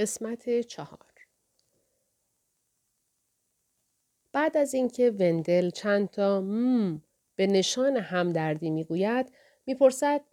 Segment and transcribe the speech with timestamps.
[0.00, 0.98] قسمت چهار
[4.32, 7.02] بعد از اینکه وندل چند تا مم
[7.36, 9.32] به نشان همدردی می‌گوید
[9.66, 10.24] می‌پرسد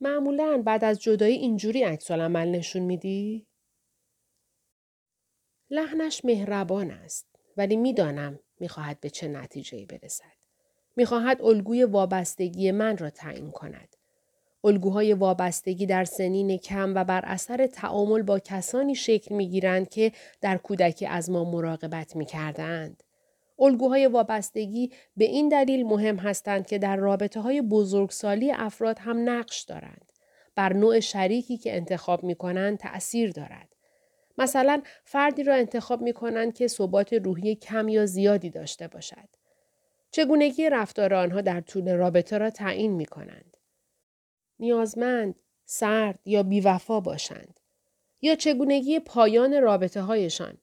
[0.00, 3.46] معمولا بعد از جدایی اینجوری عکس عمل نشون میدی؟
[5.70, 7.26] لحنش مهربان است
[7.56, 10.36] ولی می‌دانم می‌خواهد به چه نتیجه برسد.
[10.96, 13.93] می‌خواهد الگوی وابستگی من را تعیین کند.
[14.64, 20.12] الگوهای وابستگی در سنین کم و بر اثر تعامل با کسانی شکل می گیرند که
[20.40, 23.02] در کودکی از ما مراقبت می کردند.
[23.58, 29.62] الگوهای وابستگی به این دلیل مهم هستند که در رابطه های بزرگسالی افراد هم نقش
[29.62, 30.12] دارند.
[30.54, 33.68] بر نوع شریکی که انتخاب می کنند تأثیر دارد.
[34.38, 39.28] مثلا فردی را انتخاب می کنند که ثبات روحی کم یا زیادی داشته باشد.
[40.10, 43.53] چگونگی رفتار آنها در طول رابطه را تعیین می کنند.
[44.64, 47.60] نیازمند، سرد یا بیوفا باشند.
[48.22, 50.58] یا چگونگی پایان رابطه هایشان.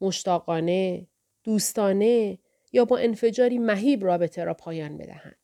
[0.00, 1.06] مشتاقانه،
[1.44, 2.38] دوستانه
[2.72, 5.38] یا با انفجاری مهیب رابطه را پایان بدهند.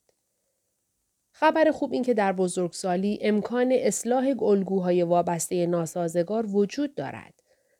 [1.31, 7.33] خبر خوب این که در بزرگسالی امکان اصلاح الگوهای وابسته ناسازگار وجود دارد.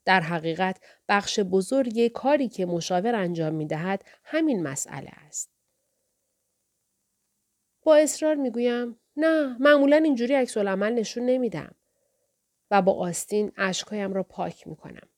[0.05, 5.51] در حقیقت بخش بزرگ کاری که مشاور انجام می دهد همین مسئله است.
[7.83, 11.75] با اصرار می گویم نه معمولا اینجوری عکس عمل نشون نمیدم
[12.71, 15.09] و با آستین اشکهایم را پاک می کنم.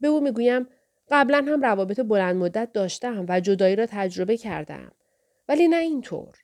[0.00, 0.66] به او می گویم
[1.10, 4.92] قبلا هم روابط بلند مدت داشتم و جدایی را تجربه کردم.
[5.48, 6.34] ولی نه اینطور.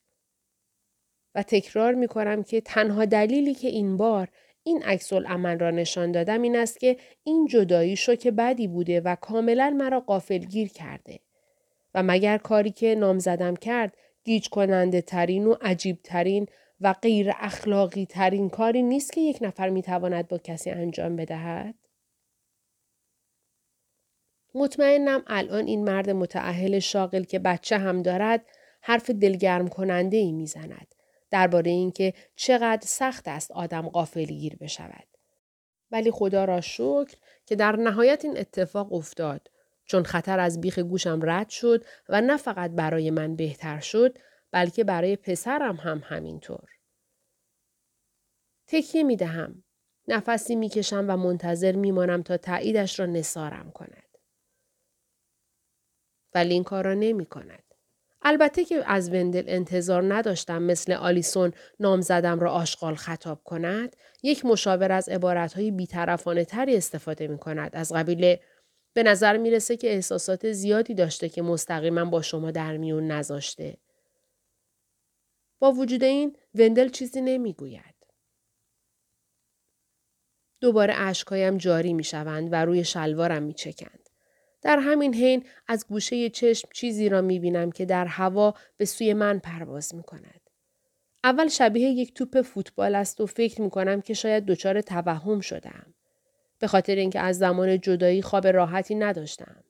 [1.34, 4.28] و تکرار می کنم که تنها دلیلی که این بار
[4.62, 9.17] این عکس عمل را نشان دادم این است که این جدایی شوک بدی بوده و
[9.17, 11.20] کاملا مرا قافلگیر کرده.
[11.95, 16.47] و مگر کاری که نامزدم کرد گیج کننده ترین و عجیب ترین
[16.85, 21.75] و غیر اخلاقی ترین کاری نیست که یک نفر می تواند با کسی انجام بدهد؟
[24.55, 28.47] مطمئنم الان این مرد متعهل شاغل که بچه هم دارد
[28.81, 30.95] حرف دلگرم کننده ای می زند.
[31.31, 35.07] درباره اینکه چقدر سخت است آدم گیر بشود.
[35.91, 37.17] ولی خدا را شکر
[37.47, 39.51] که در نهایت این اتفاق افتاد
[39.85, 44.19] چون خطر از بیخ گوشم رد شد و نه فقط برای من بهتر شد
[44.51, 46.73] بلکه برای پسرم هم همینطور.
[48.67, 49.64] تکیه می دهم.
[50.08, 54.19] نفسی می کشم و منتظر می مانم تا تاییدش را نسارم کند.
[56.35, 57.64] ولی این کار را نمی کند.
[58.23, 64.92] البته که از وندل انتظار نداشتم مثل آلیسون نامزدم را آشغال خطاب کند یک مشاور
[64.92, 68.36] از عبارتهای بیطرفانه تری استفاده می کند از قبیل
[68.95, 73.77] به نظر می‌رسه که احساسات زیادی داشته که مستقیما با شما در میون نذاشته.
[75.58, 77.94] با وجود این وندل چیزی نمی‌گوید.
[80.64, 84.08] دوباره اشکایم جاری می شوند و روی شلوارم می چکند.
[84.63, 89.14] در همین حین از گوشه چشم چیزی را می بینم که در هوا به سوی
[89.14, 90.41] من پرواز می کند.
[91.25, 95.95] اول شبیه یک توپ فوتبال است و فکر می کنم که شاید دچار توهم شدم.
[96.58, 99.64] به خاطر اینکه از زمان جدایی خواب راحتی نداشتم.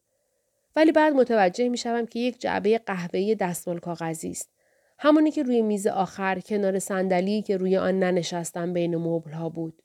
[0.76, 4.50] ولی بعد متوجه می شوم که یک جعبه قهوه‌ای دستمال کاغذی است.
[4.98, 9.83] همونی که روی میز آخر کنار صندلی که روی آن ننشستم بین مبلها بود.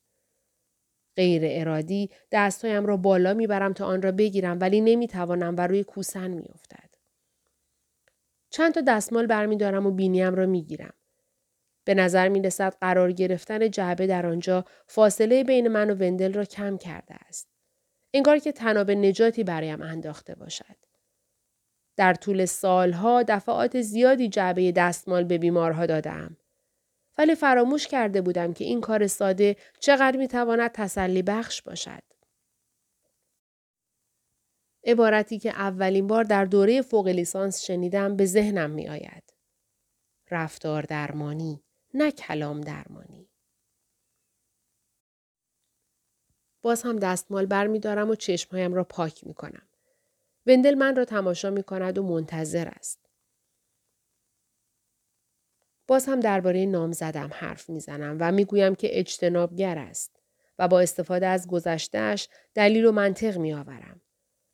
[1.19, 6.31] غیر ارادی دستهایم را بالا می‌برم تا آن را بگیرم ولی نمی‌توانم و روی کوسن
[6.31, 6.89] میافتد.
[8.49, 10.93] چند تا دستمال برمیدارم و بینیم را می‌گیرم.
[11.85, 16.45] به نظر می رسد قرار گرفتن جعبه در آنجا فاصله بین من و وندل را
[16.45, 17.47] کم کرده است.
[18.13, 20.75] انگار که تناب نجاتی برایم انداخته باشد.
[21.97, 26.37] در طول سالها دفعات زیادی جعبه دستمال به بیمارها دادم.
[27.19, 32.03] ولی فراموش کرده بودم که این کار ساده چقدر می تواند تسلی بخش باشد.
[34.83, 39.33] عبارتی که اولین بار در دوره فوق لیسانس شنیدم به ذهنم می آید.
[40.31, 41.63] رفتار درمانی
[41.93, 43.29] نه کلام درمانی.
[46.61, 49.67] باز هم دستمال بر می دارم و چشمهایم را پاک می کنم.
[50.47, 53.08] وندل من را تماشا می کند و منتظر است.
[55.89, 60.19] باز هم درباره نام زدم حرف می‌زنم و می‌گویم که اجتنابگر است
[60.59, 64.01] و با استفاده از گذشتهش دلیل و منطق میآورم.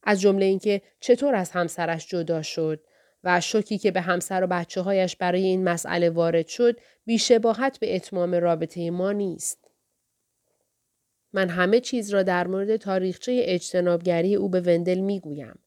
[0.04, 2.84] از جمله اینکه چطور از همسرش جدا شد
[3.24, 7.96] و شوکی که به همسر و بچه هایش برای این مسئله وارد شد بیشباهت به
[7.96, 9.72] اتمام رابطه ما نیست.
[11.34, 15.60] من همه چیز را در مورد تاریخچه اجتنابگری او به وندل می‌گویم.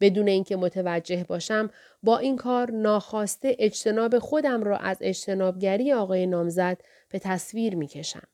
[0.00, 1.70] بدون اینکه متوجه باشم
[2.02, 8.28] با این کار ناخواسته اجتناب خودم را از اجتنابگری آقای نامزد به تصویر می کشم.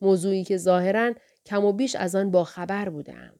[0.00, 1.14] موضوعی که ظاهرا
[1.46, 3.34] کم و بیش از آن باخبر بودم.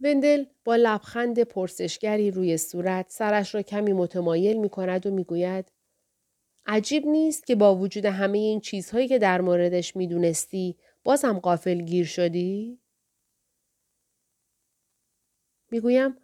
[0.00, 5.72] وندل با لبخند پرسشگری روی صورت سرش را کمی متمایل می کند و می گوید
[6.66, 11.80] عجیب نیست که با وجود همه این چیزهایی که در موردش می دونستی بازم قافل
[11.80, 12.78] گیر شدی؟
[15.70, 16.16] می‌گویم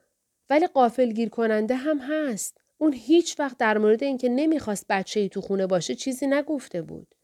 [0.51, 2.59] ولی قافل گیر کننده هم هست.
[2.79, 7.15] اون هیچ وقت در مورد اینکه نمی‌خواست بچه ای تو خونه باشه چیزی نگفته بود.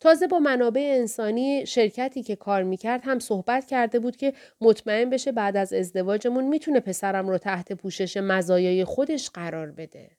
[0.00, 5.32] تازه با منابع انسانی شرکتی که کار می‌کرد هم صحبت کرده بود که مطمئن بشه
[5.32, 10.10] بعد از ازدواجمون می‌تونه پسرم رو تحت پوشش مزایای خودش قرار بده.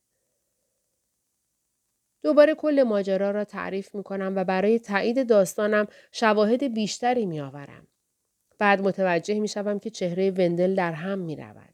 [2.24, 7.88] دوباره کل ماجرا را تعریف می‌کنم و برای تایید داستانم شواهد بیشتری میآورم.
[8.60, 11.74] بعد متوجه می‌شوم که چهره وندل در هم می‌رود.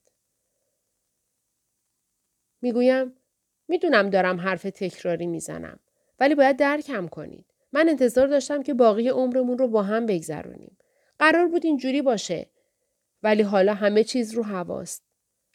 [2.62, 3.14] می‌گویم
[3.68, 5.80] می‌دونم دارم حرف تکراری می‌زنم
[6.20, 7.46] ولی باید درکم کنید.
[7.74, 10.78] من انتظار داشتم که باقی عمرمون رو با هم بگذرونیم.
[11.20, 12.50] قرار بود اینجوری باشه.
[13.24, 15.04] ولی حالا همه چیز رو هواست.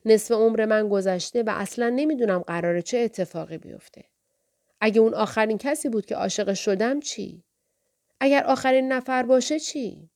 [0.05, 4.05] نصف عمر من گذشته و اصلا نمی‌دونم قراره چه اتفاقی بیفته.
[4.81, 7.45] اگه اون آخرین کسی بود که عاشق شدم چی؟
[8.21, 10.10] اگر آخرین نفر باشه چی؟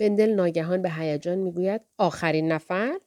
[0.00, 3.00] وندل ناگهان به هیجان می‌گوید آخرین نفر؟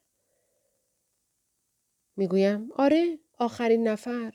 [2.17, 4.33] می‌گویم آره آخرین نفر.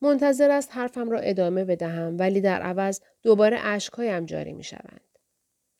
[0.00, 5.00] منتظر است حرفم را ادامه بدهم ولی در عوض دوباره اشکهایم جاری می شوند.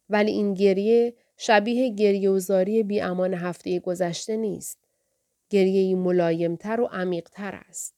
[0.08, 4.78] ولی این گریه شبیه گریه و زاری بی امان هفته گذشته نیست.
[5.50, 7.94] گریه ملایمتر و عمیقتر است.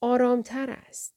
[0.00, 1.14] آرامتر است.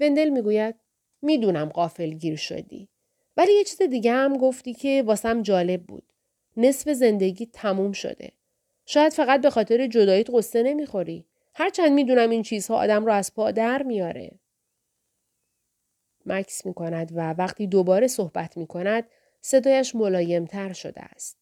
[0.00, 0.74] وندل می‌گوید
[1.22, 2.88] می‌دونم قافل گیر شدی.
[3.36, 6.12] ولی یه چیز دیگه هم گفتی که واسم جالب بود.
[6.56, 8.32] نصف زندگی تموم شده.
[8.86, 11.26] شاید فقط به خاطر جداییت قصه نمی‌خوری.
[11.54, 14.38] هرچند می‌دونم این چیزها آدم رو از پا در میاره.
[16.26, 19.08] مکس می کند و وقتی دوباره صحبت می کند
[19.40, 21.38] صدایش ملایمتر شده است.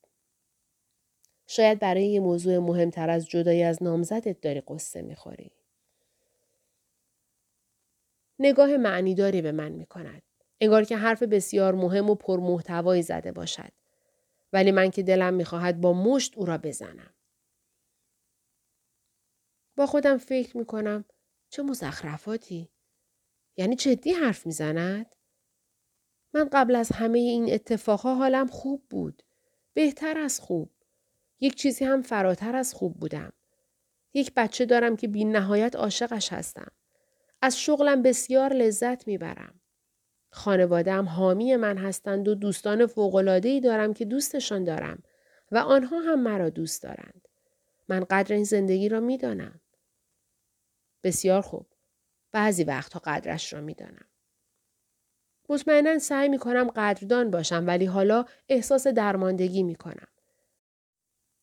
[1.46, 5.52] شاید برای یه موضوع مهمتر از جدایی از نامزدت داری قصه می‌خوری.
[8.38, 10.22] نگاه معنیداری به من می کند.
[10.60, 13.72] انگار که حرف بسیار مهم و پرمحتوایی زده باشد.
[14.52, 17.14] ولی من که دلم می‌خواهد با مشت او را بزنم.
[19.76, 21.04] با خودم فکر می کنم
[21.50, 22.68] چه مزخرفاتی؟
[23.56, 25.16] یعنی جدی حرف می‌زند؟
[26.34, 29.22] من قبل از همه این اتفاقها حالم خوب بود.
[29.74, 30.70] بهتر از خوب.
[31.40, 33.32] یک چیزی هم فراتر از خوب بودم.
[34.14, 36.72] یک بچه دارم که بی نهایت عاشقش هستم.
[37.42, 39.60] از شغلم بسیار لذت می‌برم.
[40.30, 45.02] خانوادم حامی من هستند و دوستان فوقلادهی دارم که دوستشان دارم
[45.52, 47.28] و آنها هم مرا دوست دارند.
[47.88, 49.60] من قدر این زندگی را می‌دانم.
[51.02, 51.66] بسیار خوب.
[52.32, 54.06] بعضی وقتها قدرش را می‌دانم.
[55.48, 60.08] مطمئنا سعی می کنم قدردان باشم ولی حالا احساس درماندگی می کنم.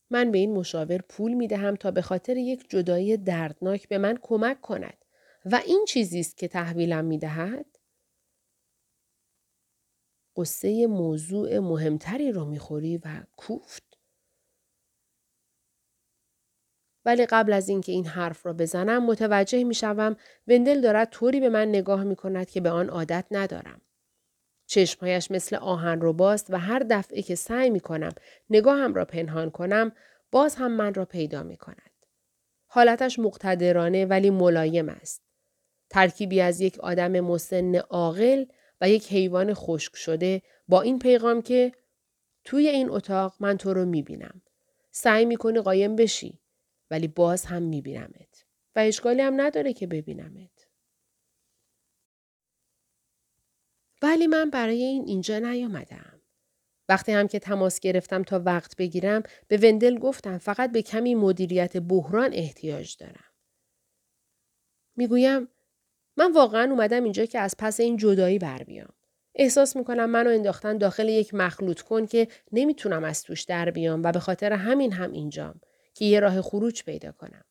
[0.10, 4.20] من به این مشاور پول می دهم تا به خاطر یک جدایی دردناک به من
[4.22, 5.03] کمک کند
[5.46, 7.66] و این چیزی است که تحویلم می دهد.
[10.38, 14.00] قصه موضوع مهمتری رو می‌خوری و کوفت.
[17.06, 20.16] ولی قبل از اینکه این حرف را بزنم متوجه می‌شوم
[20.48, 23.82] وندل دارد طوری به من نگاه می کند که به آن عادت ندارم.
[24.66, 28.12] چشمهایش مثل آهن رو باست و هر دفعه که سعی می کنم
[28.50, 29.92] نگاهم را پنهان کنم
[30.32, 31.92] باز هم من را پیدا می کند.
[32.68, 35.33] حالتش مقتدرانه ولی ملایم است.
[35.94, 38.46] ترکیبی از یک آدم مسن عاقل
[38.82, 41.72] و یک حیوان خشک شده با این پیغام که
[42.44, 44.42] توی این اتاق من تو رو می بینم.
[44.92, 46.40] سعی می کنی قایم بشی
[46.92, 48.46] ولی باز هم می بینمت.
[48.76, 50.68] و اشکالی هم نداره که ببینمت.
[54.02, 56.22] ولی من برای این اینجا نیامدم.
[56.90, 61.78] وقتی هم که تماس گرفتم تا وقت بگیرم به وندل گفتم فقط به کمی مدیریت
[61.78, 63.34] بحران احتیاج دارم.
[64.96, 65.48] می‌گویم
[66.18, 68.94] من واقعا اومدم اینجا که از پس این جدایی بر بیام.
[69.36, 74.12] احساس می‌کنم منو انداختن داخل یک مخلوط کن که نمی‌تونم از توش در بیام و
[74.12, 75.62] به خاطر همین هم اینجام
[75.94, 77.44] که یه راه خروج پیدا کنم.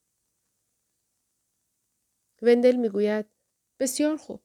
[2.43, 3.27] وندل می‌گوید
[3.81, 4.41] بسیار خوب.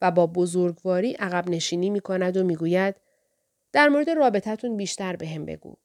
[0.00, 2.96] و با بزرگواری عقب نشینی می کند و می‌گوید
[3.72, 5.76] در مورد رابطتون بیشتر به هم بگو.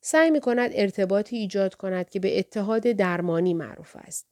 [0.00, 4.26] سعی می کند ارتباطی ایجاد کند که به اتحاد درمانی معروف است.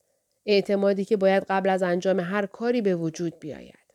[0.48, 3.88] اعتمادی که باید قبل از انجام هر کاری به وجود بیاید.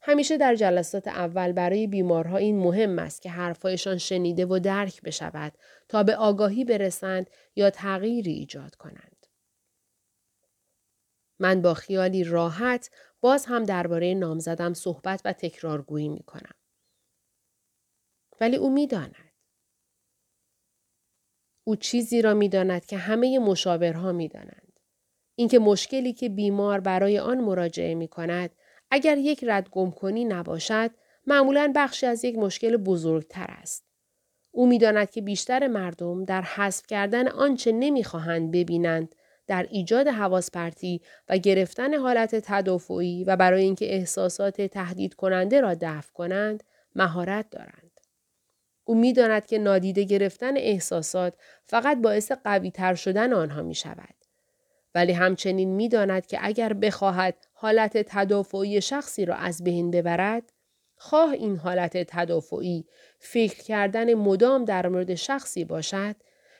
[0.00, 5.52] همیشه در جلسات اول برای بیمارها این مهم است که حرفهایشان شنیده و درک بشود
[5.88, 9.26] تا به آگاهی برسند یا تغییری ایجاد کنند.
[11.38, 12.90] من با خیالی راحت
[13.20, 16.54] باز هم درباره نامزدم صحبت و تکرارگویی می کنم.
[18.40, 19.32] ولی او می داند.
[21.64, 24.67] او چیزی را می داند که همه مشاورها می دانند.
[25.38, 28.50] اینکه مشکلی که بیمار برای آن مراجعه می کند
[28.90, 30.90] اگر یک رد گم کنی نباشد
[31.26, 33.84] معمولا بخشی از یک مشکل بزرگتر است.
[34.50, 39.14] او می‌داند که بیشتر مردم در حذف کردن آنچه نمی‌خواهند ببینند
[39.46, 45.74] در ایجاد حواس پرتی و گرفتن حالت تدافعی و برای اینکه احساسات تهدید کننده را
[45.74, 46.64] دفع کنند
[46.94, 48.00] مهارت دارند.
[48.84, 51.34] او می‌داند که نادیده گرفتن احساسات
[51.66, 54.17] فقط باعث قوی تر شدن آنها می شود.
[54.94, 60.52] ولی همچنین می‌داند که اگر بخواهد حالت تدافعی شخصی را از بین ببرد،
[60.96, 62.84] خواه این حالت تدافعی
[63.18, 66.16] فکر کردن مدام در مورد شخصی باشد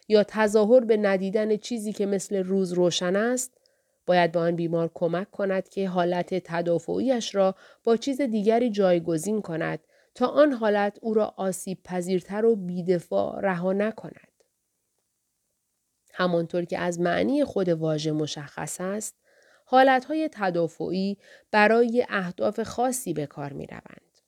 [0.09, 3.59] یا تظاهر به ندیدن چیزی که مثل روز روشن است،
[4.07, 7.55] باید به آن بیمار کمک کند که حالت تدافعیش را
[7.85, 9.81] با چیز دیگری جایگزین کند
[10.15, 14.28] تا آن حالت او را آسیب پذیرتر و بیدفاع رها نکند.
[16.19, 19.15] همانطور که از معنی خود واژه مشخص است،
[19.65, 21.17] حالتهای تدافعی
[21.51, 24.19] برای اهداف خاصی به کار می روند.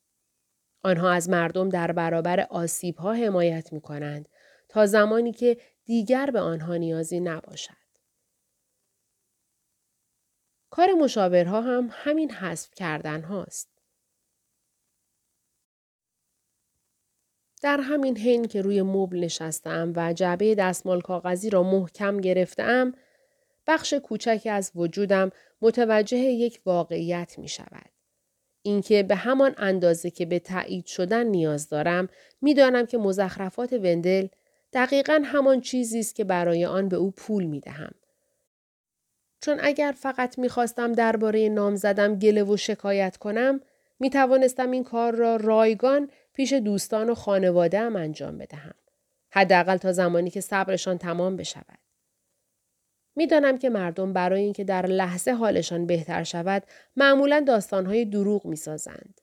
[0.83, 4.29] آنها از مردم در برابر آسیب ها حمایت می کنند
[4.69, 7.81] تا زمانی که دیگر به آنها نیازی نباشد.
[10.71, 13.70] کار مشاورها هم همین حذف کردن هاست.
[17.61, 22.93] در همین حین که روی مبل نشستم و جعبه دستمال کاغذی را محکم گرفتم،
[23.67, 25.31] بخش کوچکی از وجودم
[25.63, 27.91] متوجه یک واقعیت می شود.
[28.63, 32.09] اینکه به همان اندازه که به تایید شدن نیاز دارم
[32.43, 34.27] می‌دانم که مزخرفات وندل
[34.73, 37.95] دقیقا همان چیزی است که برای آن به او پول می دهم.
[39.41, 43.61] چون اگر فقط می‌خواستم درباره نام زدم گله و شکایت کنم
[44.01, 48.75] می توانستم این کار را رایگان پیش دوستان و خانواده هم انجام بدهم.
[49.33, 51.79] حداقل تا زمانی که صبرشان تمام بشود.
[53.17, 56.63] می‌دانم که مردم برای اینکه در لحظه حالشان بهتر شود
[56.97, 59.21] معمولا داستانهای دروغ می‌سازند.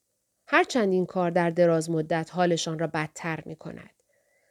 [0.47, 4.03] هرچند این کار در دراز مدت حالشان را بدتر می کند.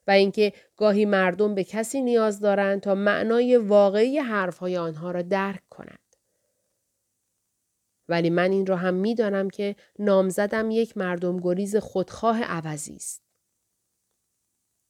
[0.06, 5.68] و اینکه گاهی مردم به کسی نیاز دارند تا معنای واقعی حرفهای آنها را درک
[5.70, 6.05] کنند.
[8.08, 13.22] ولی من این را هم می‌دانم که نامزدم یک مردم گریز خودخواه عوضی است.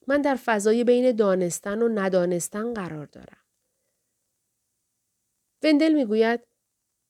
[0.06, 3.44] من در فضای بین دانستن و ندانستن قرار دارم.
[5.62, 6.40] وندل می‌گوید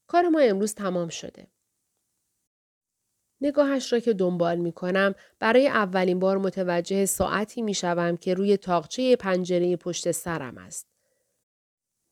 [0.06, 1.46] کار ما امروز تمام شده.
[3.40, 8.56] نگاهش را که دنبال می کنم برای اولین بار متوجه ساعتی می شوم که روی
[8.56, 10.95] تاقچه پنجره پشت سرم است.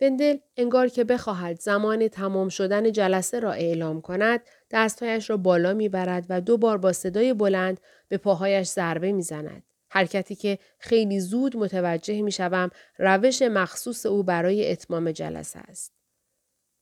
[0.01, 5.89] وندل انگار که بخواهد زمان تمام شدن جلسه را اعلام کند دستهایش را بالا می
[5.89, 9.63] برد و دو بار با صدای بلند به پاهایش ضربه می زند.
[9.91, 15.93] حرکتی که خیلی زود متوجه می شوم روش مخصوص او برای اتمام جلسه است.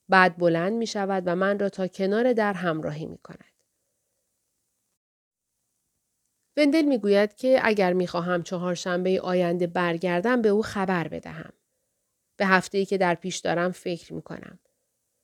[0.09, 3.53] بعد بلند می شود و من را تا کنار در همراهی می کند.
[6.57, 11.53] وندل می گوید که اگر می خواهم چهارشنبه آینده برگردم به او خبر بدهم.
[12.43, 14.59] به هفته ای که در پیش دارم فکر می کنم.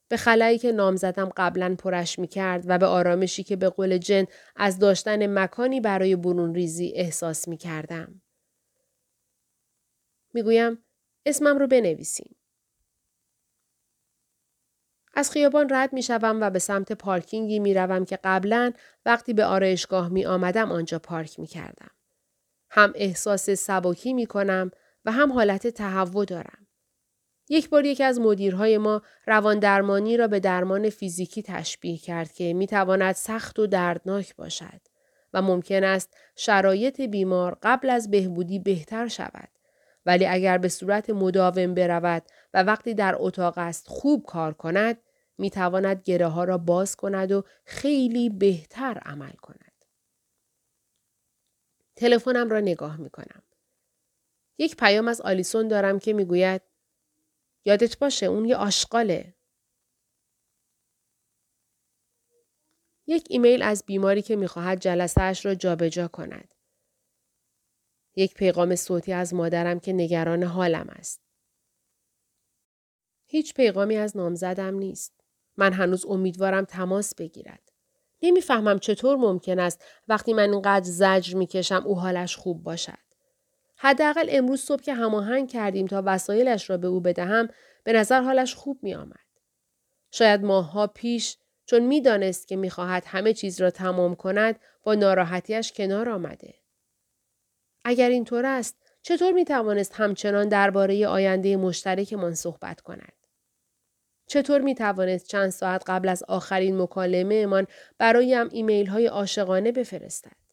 [0.08, 3.98] به خلایی که نام زدم قبلا پرش می کرد و به آرامشی که به قول
[3.98, 8.22] جن از داشتن مکانی برای برون ریزی احساس می کردم.
[10.34, 10.84] می گویم
[11.26, 12.36] اسمم رو بنویسیم.
[15.14, 18.72] از خیابان رد می شوم و به سمت پارکینگی می روم که قبلا
[19.06, 21.90] وقتی به آرایشگاه می آمدم آنجا پارک می کردم.
[22.70, 24.70] هم احساس سبکی می کنم
[25.04, 26.67] و هم حالت تهوع دارم.
[27.48, 32.54] یک بار یکی از مدیرهای ما روان درمانی را به درمان فیزیکی تشبیه کرد که
[32.54, 34.80] می تواند سخت و دردناک باشد
[35.32, 39.48] و ممکن است شرایط بیمار قبل از بهبودی بهتر شود.
[40.06, 42.22] ولی اگر به صورت مداوم برود
[42.54, 44.98] و وقتی در اتاق است خوب کار کند
[45.38, 49.84] می تواند گره ها را باز کند و خیلی بهتر عمل کند.
[51.96, 53.42] تلفنم را نگاه می کنم.
[54.58, 56.62] یک پیام از آلیسون دارم که می‌گوید
[57.64, 59.34] یادت باشه اون یه آشغاله.
[63.06, 66.54] یک ایمیل از بیماری که می‌خواهد جلسه اش را جابجا کند.
[68.16, 71.20] یک پیغام صوتی از مادرم که نگران حالم است.
[73.26, 75.20] هیچ پیغامی از نامزدم نیست.
[75.56, 77.68] من هنوز امیدوارم تماس بگیرد.
[78.22, 83.07] نمی‌فهمم چطور ممکن است وقتی من اینقدر زجر می‌کشم او حالش خوب باشد.
[83.78, 87.48] حداقل امروز صبح که هماهنگ کردیم تا وسایلش را به او بدهم
[87.84, 89.28] به نظر حالش خوب می آمد.
[90.10, 96.08] شاید ماهها پیش چون می‌دانست که می‌خواهد همه چیز را تمام کند با ناراحتیش کنار
[96.08, 96.54] آمده.
[97.84, 103.12] اگر اینطور است چطور می توانست همچنان درباره آینده مشترکمان صحبت کند؟
[104.26, 107.66] چطور می توانست چند ساعت قبل از آخرین مکالمه من
[107.98, 110.47] برایم ایمیل های عاشقانه بفرستد؟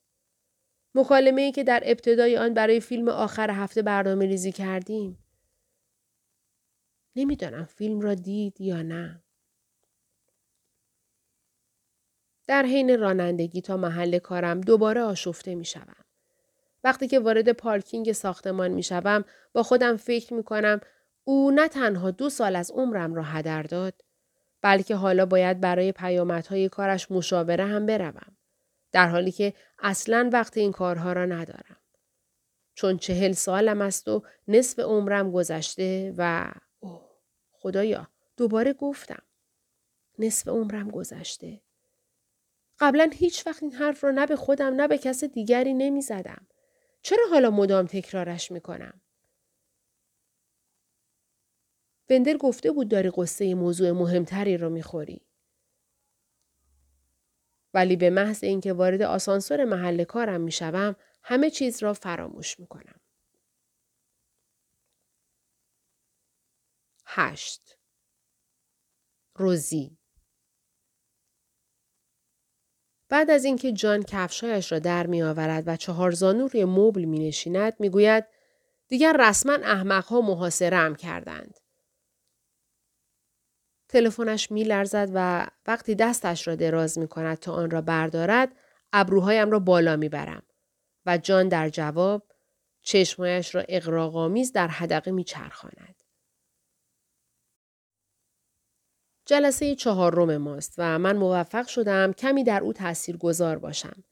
[0.96, 5.18] مکالمه که در ابتدای آن برای فیلم آخر هفته برنامه ریزی کردیم.
[7.16, 9.24] نمی‌دانم فیلم را دید یا نه.
[12.48, 16.06] در حین رانندگی تا محل کارم دوباره آشفته می شوم.
[16.84, 20.80] وقتی که وارد پارکینگ ساختمان می شوم با خودم فکر می کنم
[21.24, 24.02] او نه تنها دو سال از عمرم را هدر داد
[24.62, 28.35] بلکه حالا باید برای پیامدهای کارش مشاوره هم بروم.
[28.96, 31.78] در حالی که اصلا وقت این کارها را ندارم.
[32.74, 37.10] چون چهل سالم است و نصف عمرم گذشته و اوه
[37.52, 39.24] خدایا دوباره گفتم.
[40.20, 41.62] نصف عمرم گذشته.
[42.80, 46.48] قبلا هیچ وقت این حرف را نه به خودم نه به کس دیگری نمی زدم.
[47.02, 49.02] چرا حالا مدام تکرارش می کنم؟
[52.08, 55.22] بندر گفته بود داری قصه موضوع مهمتری رو می‌خوری.
[57.76, 63.00] ولی به محض اینکه وارد آسانسور محل کارم می‌شوم همه چیز را فراموش می‌کنم.
[67.06, 67.78] هشت
[69.36, 69.98] روزی
[73.10, 77.28] بعد از اینکه جان کفشایش را در می آورد و چهار زانو روی مبل می
[77.28, 78.26] نشیند می گوید
[78.88, 81.58] دیگر رسما احمقها محاصره هم کردند.
[83.96, 88.52] تلفنش می لرزد و وقتی دستش را دراز می کند تا آن را بردارد
[88.94, 90.44] ابروهایم را بالا می برم
[91.06, 92.24] و جان در جواب
[92.82, 96.04] چشمهایش را اقراغامیز در حدقه می چرخاند.
[99.26, 104.04] جلسه چهارم ماست و من موفق شدم کمی در او تأثیر گذار باشم.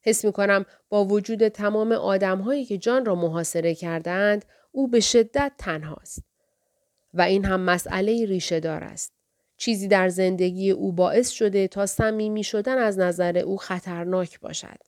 [0.00, 5.00] حس می کنم با وجود تمام آدم هایی که جان را محاصره کردند او به
[5.00, 6.24] شدت تنهاست.
[7.14, 9.15] و این هم مسئله ریشه دار است.
[9.56, 14.78] چیزی در زندگی او باعث شده تا صمیمی شدن از نظر او خطرناک باشد.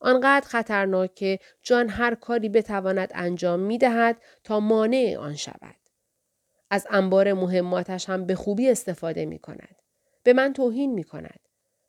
[0.00, 5.76] آنقدر خطرناک که جان هر کاری بتواند انجام می دهد تا مانع آن شود.
[6.70, 9.76] از انبار مهماتش هم به خوبی استفاده می کند.
[10.22, 11.40] به من توهین می کند.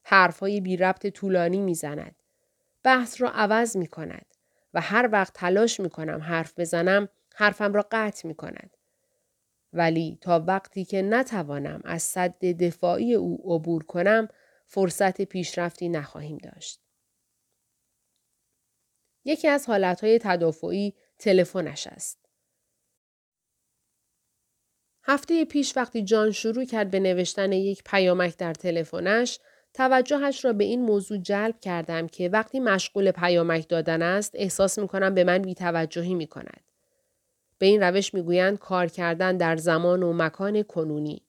[0.04, 2.16] حرفهای بی ربط طولانی می زند.
[2.84, 4.26] بحث را عوض می کند
[4.74, 8.75] و هر وقت تلاش می کنم حرف بزنم حرفم را قطع می کند.
[9.76, 14.28] ولی تا وقتی که نتوانم از صد دفاعی او عبور کنم
[14.66, 16.82] فرصت پیشرفتی نخواهیم داشت.
[19.26, 22.26] یکی از حالتهای تدافعی تلفنش است.
[25.04, 29.40] هفته پیش وقتی جان شروع کرد به نوشتن یک پیامک در تلفنش
[29.74, 34.88] توجهش را به این موضوع جلب کردم که وقتی مشغول پیامک دادن است احساس می
[34.88, 36.62] کنم به من بیتوجهی می کند.
[37.58, 41.22] به این روش می‌گویند کار کردن در زمان و مکان کنونی.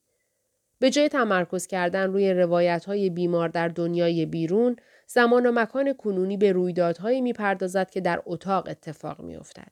[0.79, 6.37] به جای تمرکز کردن روی روایت های بیمار در دنیای بیرون، زمان و مکان کنونی
[6.37, 9.69] به رویدادهایی می‌پردازد که در اتاق اتفاق میافتد.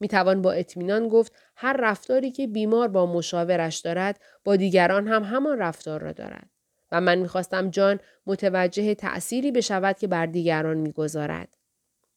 [0.00, 5.24] می توان با اطمینان گفت هر رفتاری که بیمار با مشاورش دارد با دیگران هم
[5.24, 6.50] همان رفتار را دارد.
[6.92, 11.56] و من می‌خواستم جان متوجه تأثیری بشود که بر دیگران می‌گذارد.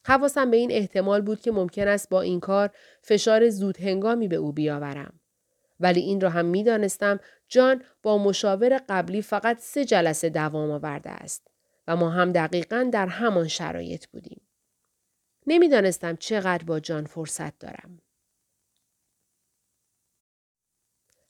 [0.08, 2.70] حواسم به این احتمال بود که ممکن است با این کار
[3.02, 5.20] فشار زود هنگامی به او بیاورم.
[5.80, 11.10] ولی این را هم می دانستم جان با مشاور قبلی فقط سه جلسه دوام آورده
[11.10, 11.48] است
[11.88, 14.42] و ما هم دقیقا در همان شرایط بودیم.
[15.48, 18.02] نمی‌دانستم چقدر با جان فرصت دارم.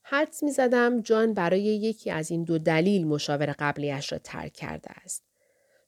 [0.03, 4.91] حدس می زدم جان برای یکی از این دو دلیل مشاور قبلیش را ترک کرده
[4.91, 5.23] است.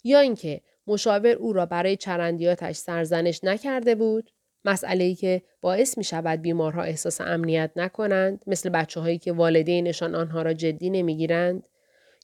[0.04, 4.32] یا اینکه مشاور او را برای چرندیاتش سرزنش نکرده بود
[4.66, 10.16] مسئله ای که باعث می شود بیمارها احساس امنیت نکنند مثل بچه هایی که والدینشان
[10.16, 11.68] آنها را جدی نمی‌گیرند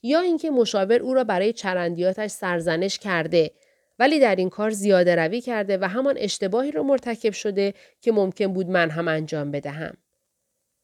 [0.04, 3.52] یا اینکه مشاور او را برای چرندیاتش سرزنش کرده
[3.99, 8.54] ولی در این کار زیاده روی کرده و همان اشتباهی را مرتکب شده که ممکن
[8.54, 9.97] بود من هم انجام بدهم.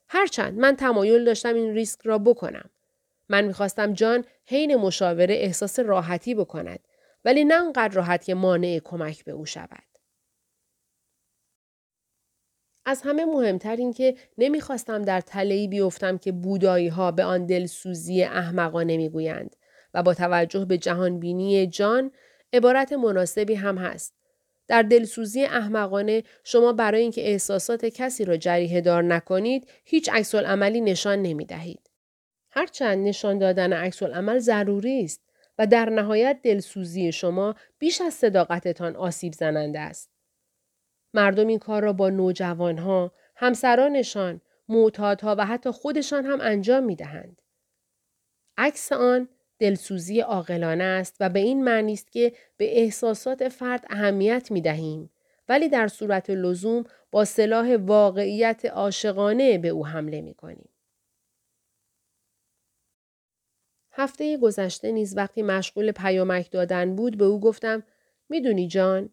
[0.07, 2.69] هرچند من تمایل داشتم این ریسک را بکنم.
[3.29, 6.79] من می‌خواستم جان حین مشاوره احساس راحتی بکند
[7.25, 9.84] ولی نه انقدر راحت که مانع کمک به او شود.
[12.86, 18.23] از همه مهمتر این که نمی‌خواستم در تلهی بیفتم که بودایی ها به آن دلسوزی
[18.23, 19.55] احمقانه می‌گویند
[19.93, 22.12] و با توجه به جهانبینی جان
[22.53, 24.13] عبارت مناسبی هم هست.
[24.67, 30.82] در دلسوزی احمقانه شما برای اینکه احساسات کسی را جریه دار نکنید هیچ عکس عملی
[30.82, 31.89] نشان نمی دهید.
[32.51, 35.28] هرچند نشان دادن عکس عمل ضروری است
[35.59, 40.09] و در نهایت دلسوزی شما بیش از صداقتتان آسیب زننده است.
[41.13, 47.41] مردم این کار را با نوجوانها، همسرانشان، معتادها و حتی خودشان هم انجام می دهند.
[48.57, 54.51] عکس آن دلسوزی عاقلانه است و به این معنی است که به احساسات فرد اهمیت
[54.51, 55.09] می دهیم
[55.49, 60.68] ولی در صورت لزوم با سلاح واقعیت عاشقانه به او حمله می کنیم.
[63.99, 67.83] هفته گذشته نیز وقتی مشغول پیامک دادن بود به او گفتم
[68.29, 69.09] می‌دونی جان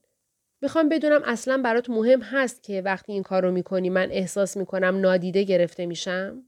[0.62, 5.00] می‌خوام بدونم اصلا برات مهم هست که وقتی این کار رو می‌کنی من احساس می‌کنم
[5.00, 6.42] نادیده گرفته میشم؟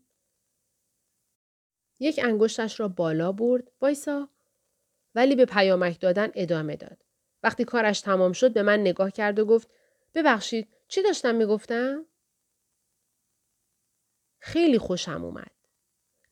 [2.00, 4.28] یک انگشتش را بالا برد وایسا
[5.14, 7.04] ولی به پیامک دادن ادامه داد.
[7.42, 9.70] وقتی کارش تمام شد به من نگاه کرد و گفت
[10.14, 12.06] ببخشید چی داشتم می‌گفتم؟
[14.38, 15.50] خیلی خوشم اومد.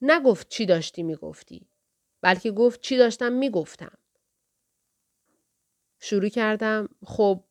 [0.02, 1.68] نگفت چی داشتی می‌گفتی.
[2.26, 3.98] بلکه گفت چی داشتم می‌گفتم.
[6.00, 7.44] شروع کردم خب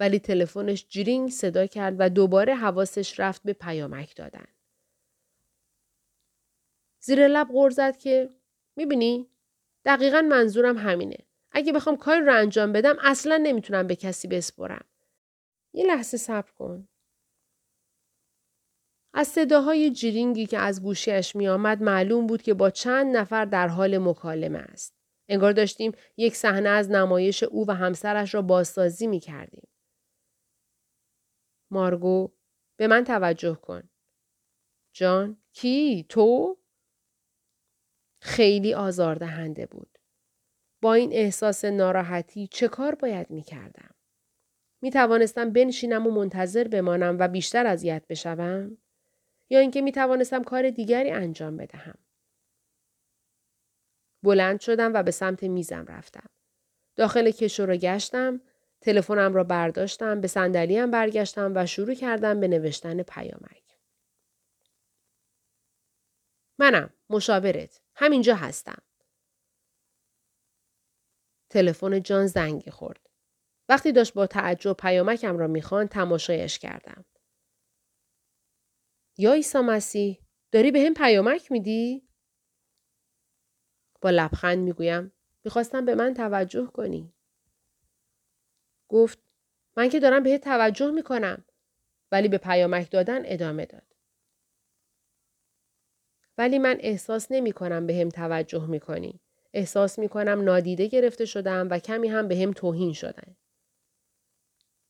[0.00, 4.46] ولی تلفنش جرینگ صدا کرد و دوباره حواسش رفت به پیامک دادن.
[7.00, 8.30] زیر لب غر زد که
[8.76, 9.26] می‌بینی
[9.84, 11.18] دقیقا منظورم همینه.
[11.52, 14.84] اگه بخوام کاری رو انجام بدم اصلا نمی‌تونم به کسی بسپرم.
[15.74, 16.88] یه لحظه صبر کن.
[19.14, 23.68] از صداهای جرینگی که از گوشیش می آمد معلوم بود که با چند نفر در
[23.68, 24.94] حال مکالمه است.
[25.28, 29.68] انگار داشتیم یک صحنه از نمایش او و همسرش را بازسازی می کردیم.
[31.70, 32.32] مارگو
[32.78, 33.88] به من توجه کن.
[34.94, 36.58] جان کی؟ تو؟
[38.22, 39.98] خیلی آزاردهنده بود.
[40.82, 43.94] با این احساس ناراحتی چه کار باید می کردم؟
[44.82, 48.78] می توانستم بنشینم و منتظر بمانم و بیشتر اذیت بشوم؟
[49.50, 51.98] یا اینکه می توانستم کار دیگری انجام بدهم؟
[54.22, 56.30] بلند شدم و به سمت میزم رفتم.
[56.96, 58.40] داخل کشو را گشتم
[58.80, 63.78] تلفنم را برداشتم به صندلیام برگشتم و شروع کردم به نوشتن پیامک
[66.58, 68.82] منم مشاورت همینجا هستم
[71.50, 73.08] تلفن جان زنگ خورد
[73.68, 77.04] وقتی داشت با تعجب پیامکم را می‌خوان تماشایش کردم
[79.18, 80.20] یا عیسی مسیح
[80.52, 82.08] داری به هم پیامک میدی؟
[84.00, 85.12] با لبخند می‌گویم
[85.44, 87.14] می‌خواستم به من توجه کنی.
[88.88, 89.18] گفت
[89.76, 91.44] من که دارم بهت توجه می‌کنم
[92.12, 93.94] ولی به پیامک دادن ادامه داد.
[96.38, 99.20] ولی من احساس نمی کنم به هم توجه می کنی.
[99.52, 103.36] احساس می کنم نادیده گرفته شدم و کمی هم به هم توهین شدن.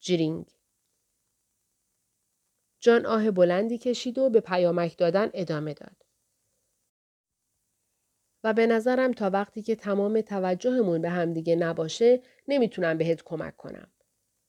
[0.01, 0.58] جرینگ
[2.81, 5.97] جان آه بلندی کشید و به پیامک دادن ادامه داد.
[8.45, 13.93] و به نظرم تا وقتی که تمام توجهمون به همدیگه نباشه نمی‌تونم بهت کمک کنم.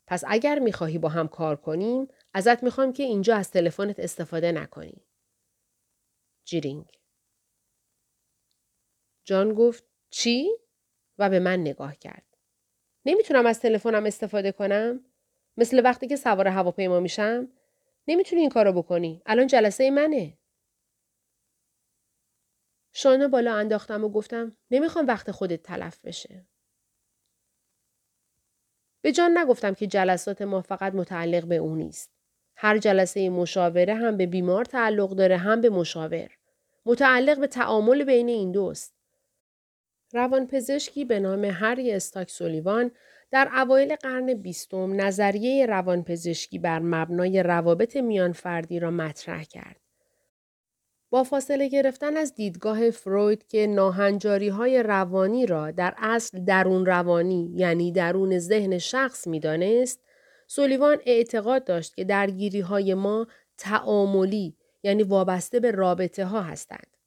[0.07, 5.05] پس اگر می‌خواهی با هم کار کنیم ازت می‌خوام که اینجا از تلفنت استفاده نکنی.
[6.45, 6.91] جیرینگ
[9.25, 10.49] جان گفت چی؟
[11.17, 12.37] و به من نگاه کرد.
[13.05, 15.05] نمی‌تونم از تلفنم استفاده کنم؟
[15.57, 17.47] مثل وقتی که سوار هواپیما میشم؟
[18.09, 19.21] نمی‌تونی این کارو بکنی.
[19.25, 20.37] الان جلسه منه.
[22.93, 26.45] شانه بالا انداختم و گفتم نمی‌خوام وقت خودت تلف بشه.
[29.01, 32.11] به جان نگفتم که جلسات ما فقط متعلق به اون نیست.
[32.55, 36.29] هر جلسه مشاوره هم به بیمار تعلق داره هم به مشاور.
[36.85, 38.98] متعلق به تعامل بین این دوست.
[40.13, 42.91] روانپزشکی به نام هری استاک سولیوان
[43.31, 49.79] در اوایل قرن بیستم نظریه روانپزشکی بر مبنای روابط میان فردی را مطرح کرد.
[51.11, 57.51] با فاصله گرفتن از دیدگاه فروید که ناهنجاری های روانی را در اصل درون روانی
[57.55, 59.99] یعنی درون ذهن شخص می‌دانست
[60.47, 66.97] سولیوان اعتقاد داشت که درگیری های ما تعاملی یعنی وابسته به رابطه ها هستند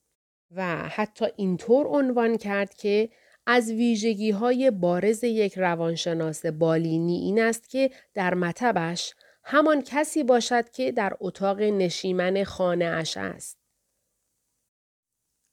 [0.56, 3.08] و حتی اینطور عنوان کرد که
[3.46, 10.70] از ویژگی های بارز یک روانشناس بالینی این است که در مطبش همان کسی باشد
[10.70, 13.58] که در اتاق نشیمن خانه اش است.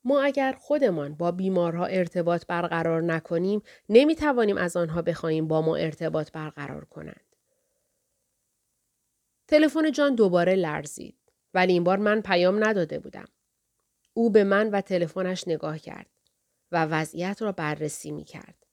[0.04, 5.76] ما اگر خودمان با بیمارها ارتباط برقرار نکنیم نمی توانیم از آنها بخواهیم با ما
[5.76, 7.36] ارتباط برقرار کنند.
[9.48, 11.16] تلفن جان دوباره لرزید
[11.54, 13.28] ولی این بار من پیام نداده بودم.
[14.20, 16.10] او به من و تلفنش نگاه کرد.
[16.72, 18.66] و وضعیت را بررسی می کرد.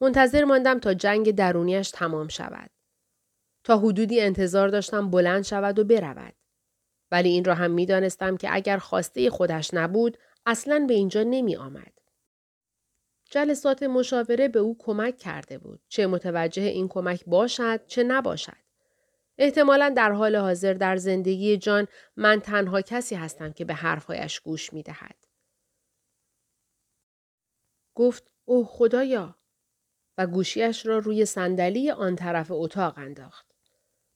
[0.00, 2.70] منتظر ماندم تا جنگ درونیش تمام شود.
[3.64, 6.34] تا حدودی انتظار داشتم بلند شود و برود.
[7.10, 11.56] ولی این را هم می دانستم که اگر خواسته خودش نبود اصلا به اینجا نمی
[11.56, 11.92] آمد.
[13.30, 15.80] جلسات مشاوره به او کمک کرده بود.
[15.88, 18.65] چه متوجه این کمک باشد چه نباشد.
[19.38, 24.72] احتمالا در حال حاضر در زندگی جان من تنها کسی هستم که به حرفهایش گوش
[24.72, 25.26] می دهد.
[27.94, 29.38] گفت اوه خدایا
[30.18, 33.46] و گوشیش را روی صندلی آن طرف اتاق انداخت.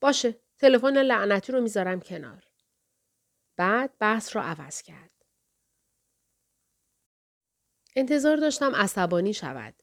[0.01, 2.45] باشه تلفن لعنتی رو می‌ذارم کنار.
[3.57, 5.11] بعد بحث را عوض کرد.
[7.97, 9.75] انتظار داشتم عصبانی شود.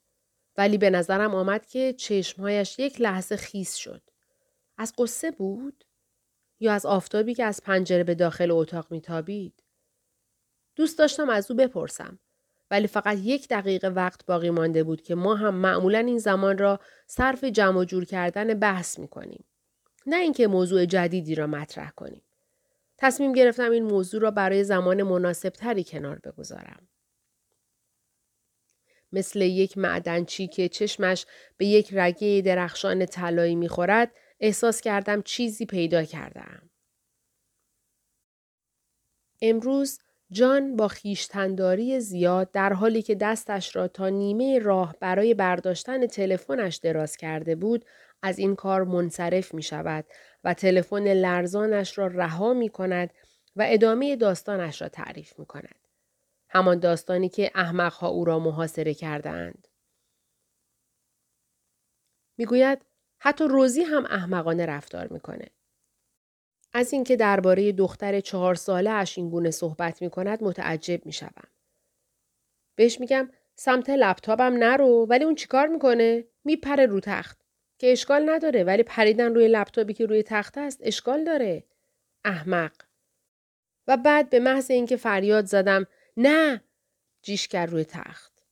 [0.58, 4.02] ولی به نظرم آمد که چشمهایش یک لحظه خیس شد.
[4.78, 5.84] از قصه بود؟
[6.60, 9.64] یا از آفتابی که از پنجره به داخل اتاق میتابید؟
[10.76, 12.20] دوست داشتم از او بپرسم.
[12.72, 16.80] ولی فقط یک دقیقه وقت باقی مانده بود که ما هم معمولا این زمان را
[17.08, 19.46] صرف جمع و جور کردن بحث می کنیم.
[20.06, 22.22] نه اینکه موضوع جدیدی را مطرح کنیم.
[22.98, 26.88] تصمیم گرفتم این موضوع را برای زمان مناسب تری کنار بگذارم.
[29.12, 31.26] مثل یک معدنچی که چشمش
[31.58, 36.70] به یک رگه درخشان طلایی می‌خورد احساس کردم چیزی پیدا کردم.
[39.42, 40.00] امروز
[40.32, 46.76] جان با خیشتنداری زیاد در حالی که دستش را تا نیمه راه برای برداشتن تلفنش
[46.76, 47.86] دراز کرده بود
[48.22, 50.06] از این کار منصرف می شود
[50.44, 53.14] و تلفن لرزانش را رها می کند
[53.56, 55.88] و ادامه داستانش را تعریف می کند.
[56.50, 59.68] همان داستانی که احمقها او را محاصره کردهاند.
[62.38, 62.87] می‌گوید
[63.20, 65.48] حتی روزی هم احمقانه رفتار می‌کنه.
[66.74, 71.48] از اینکه درباره دختر چهار ساله اش این گونه صحبت می کند متعجب می شوم.
[72.76, 77.48] بهش میگم سمت لپتاپم نرو ولی اون چیکار می‌کنه؟ میپره رو تخت.
[77.80, 81.64] که اشکال نداره ولی پریدن روی لپتاپی که روی تخت است اشکال داره.
[82.26, 82.72] احمق.
[83.88, 85.86] و بعد به محض اینکه فریاد زدم
[86.18, 86.64] نه
[87.22, 88.44] جیش کرد روی تخت.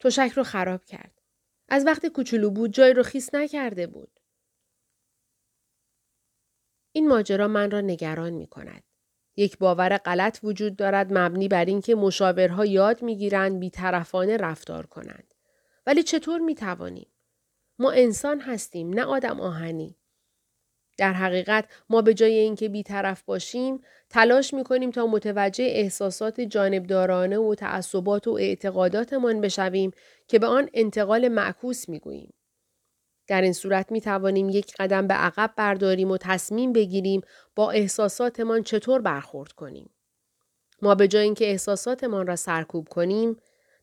[0.00, 1.19] تشک رو خراب کرد.
[1.70, 4.20] از وقتی کوچولو بود جای رو خیس نکرده بود.
[6.92, 8.82] این ماجرا من را نگران می کند.
[9.36, 15.34] یک باور غلط وجود دارد مبنی بر اینکه مشاورها یاد می‌گیرند بیطرفانه رفتار کنند.
[15.86, 17.10] ولی چطور می توانیم؟
[17.78, 19.99] ما انسان هستیم نه آدم آهنی.
[21.00, 27.38] در حقیقت ما به جای اینکه بیطرف باشیم تلاش می کنیم تا متوجه احساسات جانبدارانه
[27.38, 29.90] و تعصبات و اعتقاداتمان بشویم
[30.28, 32.34] که به آن انتقال معکوس می گوییم.
[33.26, 37.20] در این صورت می توانیم یک قدم به عقب برداریم و تصمیم بگیریم
[37.56, 39.90] با احساساتمان چطور برخورد کنیم.
[40.82, 43.36] ما به جای اینکه احساساتمان را سرکوب کنیم،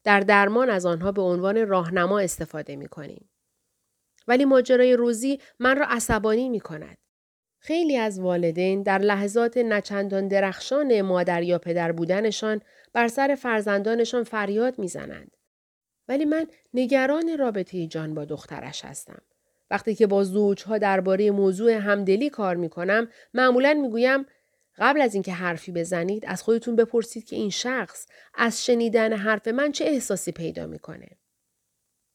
[0.04, 3.30] در درمان از آنها به عنوان راهنما استفاده می کنیم.
[4.28, 7.07] ولی ماجرای روزی من را عصبانی می کند.
[7.60, 12.62] خیلی از والدین در لحظات نچندان درخشان مادر یا پدر بودنشان
[12.94, 15.32] بر سر فرزندانشان فریاد می‌زنند.
[16.08, 19.22] ولی من نگران رابطه جان با دخترش هستم.
[19.72, 24.26] وقتی که با زوجها درباره موضوع همدلی کار می کنم معمولا می گویم
[24.78, 29.72] قبل از اینکه حرفی بزنید از خودتون بپرسید که این شخص از شنیدن حرف من
[29.72, 31.08] چه احساسی پیدا می‌کنه.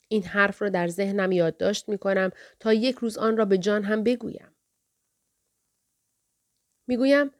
[0.08, 3.82] این حرف را در ذهنم یادداشت می کنم تا یک روز آن را به جان
[3.82, 4.51] هم بگویم.
[6.86, 7.30] می‌گویم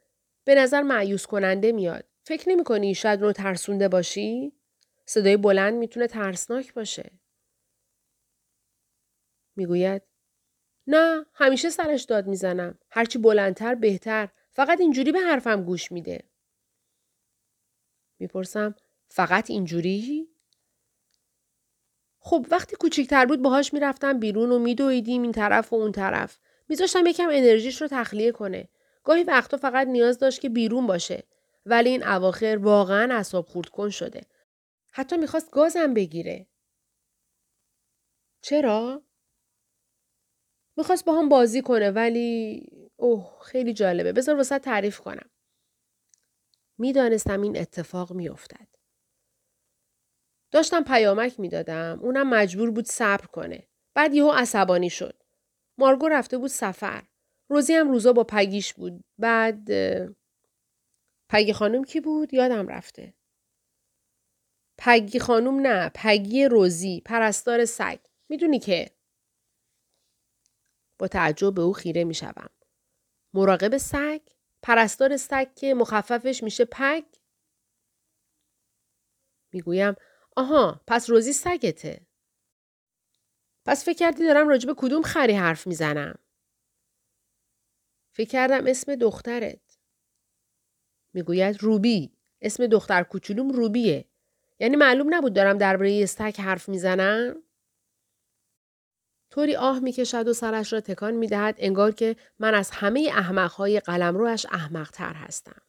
[0.45, 2.05] به نظر معیوس کننده میاد.
[2.25, 4.53] فکر نمی کنی شاید رو ترسونده باشی؟
[5.07, 7.11] صدای بلند می‌تونه ترسناک باشه.
[9.57, 10.03] می‌گوید
[10.87, 12.79] نه همیشه سرش داد می‌زنم.
[12.91, 14.29] هرچی بلندتر بهتر.
[14.53, 16.25] فقط اینجوری به حرفم گوش میده.
[18.19, 18.75] می‌پرسم
[19.09, 20.29] فقط اینجوری؟
[22.19, 26.39] خب وقتی کوچیکتر بود باهاش می‌رفتم بیرون و میدویدیم این طرف و اون طرف.
[26.69, 28.69] میذاشتم یکم انرژیش رو تخلیه کنه.
[29.05, 31.23] گاهی وقتا فقط نیاز داشت که بیرون باشه.
[31.67, 34.21] ولی این اواخر واقعا اصاب خورد کن شده.
[34.93, 36.47] حتی می‌خواست گازم بگیره.
[38.43, 39.03] چرا؟
[40.77, 42.63] می‌خواست با هم بازی کنه ولی
[42.97, 45.31] اوه خیلی جالبه بذار واسه تعریف کنم
[46.79, 48.69] می‌دانستم این اتفاق میافتد
[50.51, 55.23] داشتم پیامک می‌دادم اونم مجبور بود صبر کنه بعد یهو عصبانی شد
[55.79, 57.03] مارگو رفته بود سفر
[57.53, 59.69] روزی هم روزا با پگیش بود بعد
[61.29, 63.15] پگی خانم کی بود یادم رفته
[64.79, 68.91] پگی خانم نه پگی روزی پرستار سگ می‌دونی که
[70.99, 72.51] با تعجب به او خیره می شوم.
[73.35, 74.21] مراقب سگ؟
[74.63, 77.05] پرستار سگ که مخففش میشه پگ؟
[79.53, 79.95] می‌گویم
[80.37, 82.07] آها پس روزی سگته.
[83.67, 86.19] پس فکر کردی دارم راجب کدوم خری حرف می‌زنم؟
[88.13, 89.79] فکر کردم اسم دخترت.
[91.15, 92.13] می‌گوید روبی.
[92.41, 94.05] اسم دختر کوچولوم روبیه.
[94.61, 97.43] یعنی معلوم نبود دارم درباره سگ حرف می‌زنم؟
[99.31, 104.47] طوری آه می‌کشد و سرش را تکان می‌دهد انگار که من از همه احمقهای قلمروش
[104.47, 105.63] احمقتر هستم.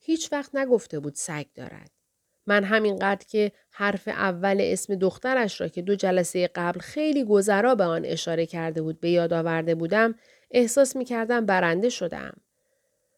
[0.00, 2.01] هیچ وقت نگفته بود سگ دارد.
[2.46, 7.84] من همینقدر که حرف اول اسم دخترش را که دو جلسه قبل خیلی گذرا به
[7.84, 10.14] آن اشاره کرده بود به یاد آورده بودم
[10.50, 12.32] احساس می کردم برنده شدم.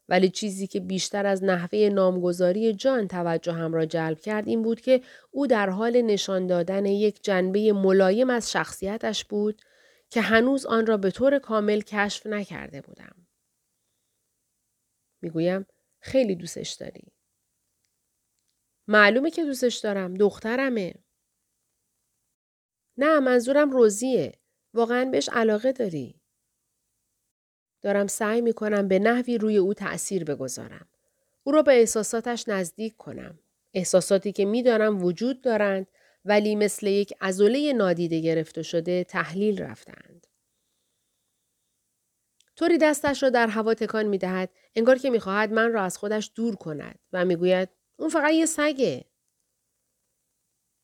[0.09, 4.81] ولی چیزی که بیشتر از نحوه نامگذاری جان توجه هم را جلب کرد این بود
[4.81, 9.63] که او در حال نشان دادن یک جنبه ملایم از شخصیتش بود
[10.11, 13.27] که هنوز آن را به طور کامل کشف نکرده بودم.
[15.23, 15.67] می‌گویم
[16.01, 17.13] خیلی دوستش داری.
[18.88, 20.14] معلومه که دوستش دارم.
[20.14, 20.94] دخترمه.
[22.97, 24.33] نه منظورم روزیه.
[24.75, 26.20] واقعا بهش علاقه داری.
[27.83, 30.88] دارم سعی می کنم به نحوی روی او تأثیر بگذارم.
[31.44, 33.38] او را به احساساتش نزدیک کنم.
[33.75, 35.87] احساساتی که می‌دانم وجود دارند
[36.25, 40.27] ولی مثل یک ازوله نادیده گرفته شده تحلیل رفتند.
[42.57, 46.31] طوری دستش را در هوا تکان می دهد انگار که می‌خواهد من را از خودش
[46.35, 49.04] دور کند و می‌گوید اون فقط یه سگه.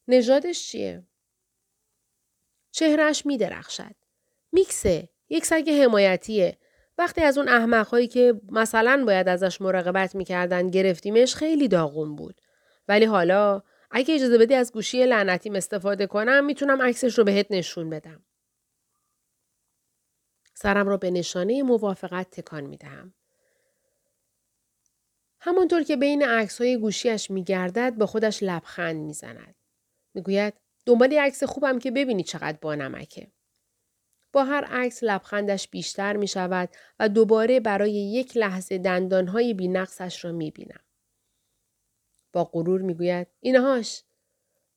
[0.09, 1.07] نژادش چیه؟
[2.71, 3.95] چهرش می درخشد.
[4.53, 5.09] میکسه.
[5.29, 6.59] یک سگ حمایتیه.
[6.99, 12.41] وقتی از اون احمقهایی که مثلا باید ازش مراقبت می‌کردن گرفتیمش خیلی داغون بود.
[12.89, 17.91] ولی حالا اگه اجازه بدی از گوشی لعنتیم استفاده کنم می‌تونم عکسش رو بهت نشون
[17.91, 18.25] بدم.
[20.55, 23.15] سرم را به نشانه موافقت تکان می دهم.
[25.41, 29.55] همانطور که بین عکس های گوشیش می گردد به خودش لبخند می زند.
[30.15, 30.55] می گوید
[30.87, 33.33] دنبال عکس خوبم که ببینی چقدر با نمکه.
[34.33, 40.33] با هر عکس لبخندش بیشتر می شود و دوباره برای یک لحظه دندانهای بینقصش را
[40.33, 40.85] می بینم.
[42.33, 44.05] با غرور می گوید اینهاش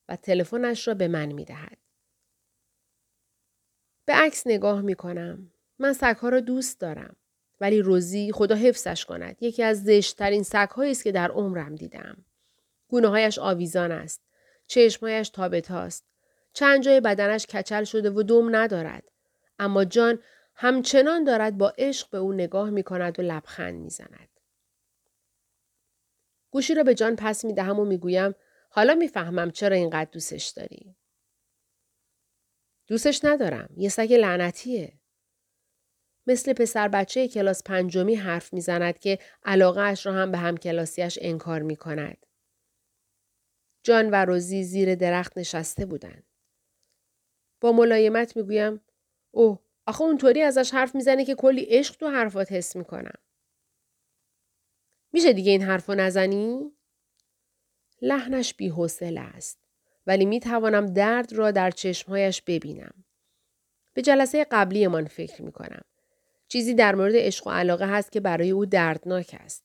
[0.10, 1.78] و تلفنش را به من می دهد.
[4.06, 5.52] به عکس نگاه می کنم.
[5.80, 7.15] من سگها را دوست دارم.
[7.59, 9.37] ولی روزی خدا حفظش کند.
[9.39, 12.25] یکی از زشتترین سگهایی است که در عمرم دیدم.
[12.87, 14.21] گونه هایش آویزان است.
[14.67, 16.05] چشمهایش تابتاست.
[16.53, 19.03] چند جای بدنش کچل شده و دم ندارد.
[19.59, 20.19] اما جان
[20.55, 24.29] همچنان دارد با عشق به او نگاه می کند و لبخند می زند.
[26.51, 28.35] گوشی را به جان پس می دهم و می گویم
[28.69, 30.95] حالا می‌فهمم چرا اینقدر دوستش داری.
[32.87, 33.69] دوستش ندارم.
[33.77, 34.93] یه سگ لعنتیه.
[36.27, 41.19] مثل پسر بچه کلاس پنجمی حرف می‌زند که علاقه اش را هم به هم کلاسیش
[41.21, 42.25] انکار می کند.
[43.83, 46.23] جان و روزی زیر درخت نشسته بودند.
[47.62, 48.81] با ملایمت می‌گویم
[49.31, 53.19] اوه آخه اونطوری ازش حرف می‌زنه که کلی عشق تو حرفات حس می‌کنم.
[55.13, 56.71] میشه دیگه این حرفو نزنی؟
[58.01, 59.59] لحنش بیحوصله است.
[60.07, 63.03] ولی می توانم درد را در چشمهایش ببینم.
[63.93, 65.81] به جلسه قبلی من فکر می کنم.
[66.53, 69.63] چیزی در مورد عشق و علاقه هست که برای او دردناک است.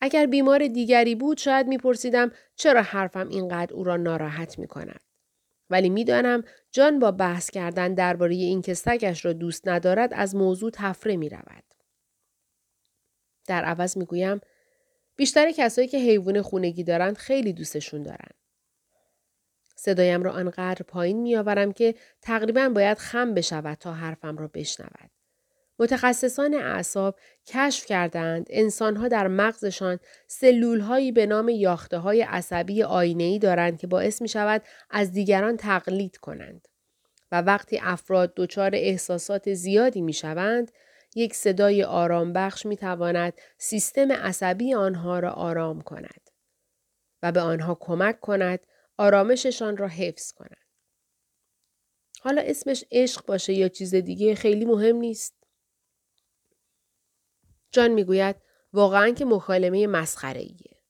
[0.00, 5.00] اگر بیمار دیگری بود شاید میپرسیدم چرا حرفم اینقدر او را ناراحت می کند.
[5.70, 11.16] ولی می‌دانم جان با بحث کردن درباره اینکه سگش را دوست ندارد از موضوع تفره
[11.16, 11.64] می رود.
[13.46, 14.40] در عوض می گویم
[15.16, 18.34] بیشتر کسایی که حیوان خونگی دارند خیلی دوستشون دارند.
[19.76, 25.13] صدایم را آنقدر پایین میآورم که تقریبا باید خم بشود تا حرفم را بشنود.
[25.78, 33.38] متخصصان اعصاب کشف کردند انسانها در مغزشان سلول هایی به نام یاخته های عصبی آینه
[33.38, 36.68] دارند که باعث می شود از دیگران تقلید کنند.
[37.32, 40.72] و وقتی افراد دچار احساسات زیادی می شوند،
[41.14, 46.30] یک صدای آرام بخش می تواند سیستم عصبی آنها را آرام کند
[47.22, 48.60] و به آنها کمک کند
[48.98, 50.64] آرامششان را حفظ کند.
[52.20, 55.43] حالا اسمش عشق باشه یا چیز دیگه خیلی مهم نیست.
[57.74, 58.36] جان می‌گوید
[58.72, 60.80] واقعا که مکالمه مسخره ایه.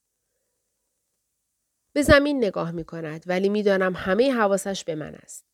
[1.92, 5.44] به زمین نگاه می کند ولی می‌دانم همه حواسش به من است.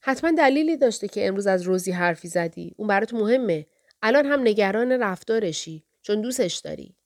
[0.00, 2.74] حتما دلیلی داشته که امروز از روزی حرفی زدی.
[2.76, 3.66] اون برات مهمه.
[4.02, 6.96] الان هم نگران رفتارشی چون دوستش داری.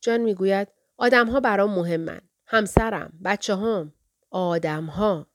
[0.00, 2.20] جان می‌گوید آدم ها برام مهمن.
[2.46, 3.94] همسرم، بچه هام،
[4.30, 5.33] آدم ها.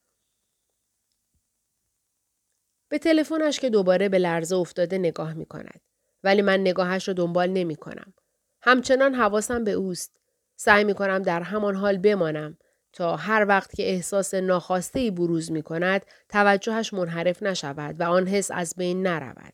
[2.90, 5.82] به تلفنش که دوباره به لرزه افتاده نگاه می کند.
[6.24, 8.14] ولی من نگاهش رو دنبال نمی کنم.
[8.62, 10.20] همچنان حواسم به اوست.
[10.56, 12.58] سعی می کنم در همان حال بمانم
[12.94, 18.28] تا هر وقت که احساس ناخواسته ای بروز می کند توجهش منحرف نشود و آن
[18.28, 19.54] حس از بین نرود.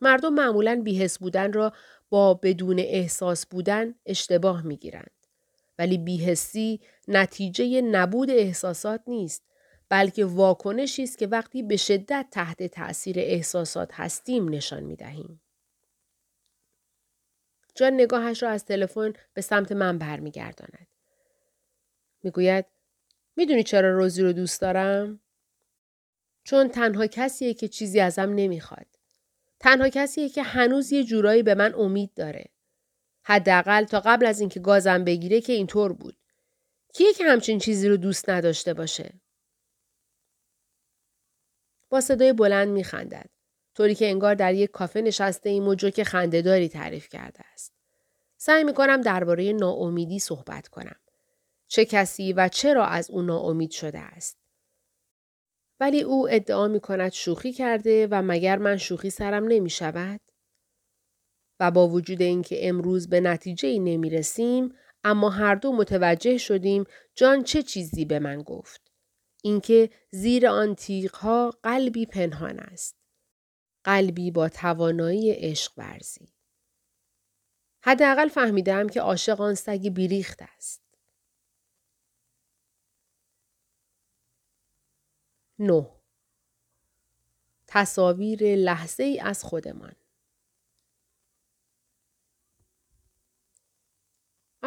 [0.00, 1.72] مردم معمولا بیحس بودن را
[2.10, 5.10] با بدون احساس بودن اشتباه می گیرند.
[5.78, 9.42] ولی بیحسی نتیجه نبود احساسات نیست
[9.92, 15.40] بلکه واکنشی است که وقتی به شدت تحت تأثیر احساسات هستیم نشان می دهیم.
[17.74, 20.86] جان نگاهش را از تلفن به سمت من برمیگرداند.
[22.22, 22.64] می‌گوید
[23.36, 25.20] می‌دونی چرا روزی رو دوست دارم؟
[26.44, 28.86] چون تنها کسیه که چیزی ازم نمی‌خواد.
[29.60, 32.44] تنها کسیه که هنوز یه جورایی به من امید داره.
[33.22, 36.16] حداقل تا قبل از اینکه گازم بگیره که اینطور بود.
[36.94, 39.21] کیه که همچین چیزی رو دوست نداشته باشه؟
[41.92, 43.30] با صدای بلند میخندد.
[43.74, 47.72] طوری که انگار در یک کافه نشسته ایم و جوک خندهداری تعریف کرده است.
[48.36, 50.96] سعی می کنم درباره ناامیدی صحبت کنم.
[51.68, 54.38] چه کسی و چرا از او ناامید شده است.
[55.80, 60.20] ولی او ادعا می کند شوخی کرده و مگر من شوخی سرم نمی شود؟
[61.60, 64.74] و با وجود اینکه امروز به نتیجه ای نمی رسیم
[65.04, 66.84] اما هر دو متوجه شدیم
[67.14, 68.91] جان چه چیزی به من گفت.
[69.44, 70.76] اینکه زیر آن
[71.14, 72.96] ها قلبی پنهان است.
[73.84, 76.32] قلبی با توانایی عشق ورزی.
[77.84, 80.82] حداقل فهمیدم که عاشق آن سگ بیریخت است.
[85.58, 86.02] نو
[87.66, 89.94] تصاویر لحظه ای از خودمان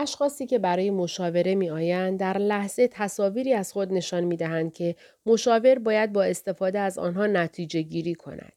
[0.06, 4.96] اشخاصی که برای مشاوره می آیند در لحظه تصاویری از خود نشان می دهند که
[5.26, 8.54] مشاور باید با استفاده از آنها نتیجه گیری کند.